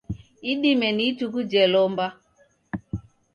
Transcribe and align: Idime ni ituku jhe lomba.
Idime 0.51 0.87
ni 0.95 1.03
ituku 1.09 1.39
jhe 1.51 1.63
lomba. 1.73 2.05